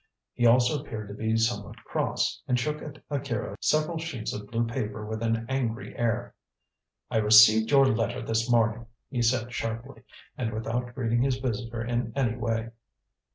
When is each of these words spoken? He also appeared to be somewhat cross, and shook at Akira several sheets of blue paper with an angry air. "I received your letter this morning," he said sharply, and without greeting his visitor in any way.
He 0.33 0.47
also 0.47 0.81
appeared 0.81 1.09
to 1.09 1.13
be 1.13 1.37
somewhat 1.37 1.77
cross, 1.83 2.41
and 2.47 2.57
shook 2.59 2.81
at 2.81 3.03
Akira 3.11 3.55
several 3.61 3.99
sheets 3.99 4.33
of 4.33 4.47
blue 4.49 4.65
paper 4.65 5.05
with 5.05 5.21
an 5.21 5.45
angry 5.47 5.95
air. 5.95 6.33
"I 7.11 7.17
received 7.17 7.69
your 7.69 7.85
letter 7.85 8.23
this 8.23 8.49
morning," 8.49 8.87
he 9.11 9.21
said 9.21 9.53
sharply, 9.53 10.01
and 10.35 10.53
without 10.53 10.95
greeting 10.95 11.21
his 11.21 11.37
visitor 11.37 11.83
in 11.83 12.13
any 12.15 12.35
way. 12.35 12.71